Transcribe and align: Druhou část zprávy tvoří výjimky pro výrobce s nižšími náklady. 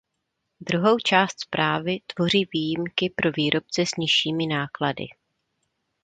Druhou 0.61 0.99
část 0.99 1.39
zprávy 1.41 1.99
tvoří 2.15 2.49
výjimky 2.53 3.09
pro 3.15 3.31
výrobce 3.31 3.85
s 3.85 3.95
nižšími 3.95 4.47
náklady. 4.47 5.05